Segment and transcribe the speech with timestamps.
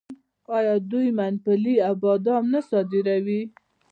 [0.57, 3.41] آیا دوی ممپلی او بادام نه صادروي؟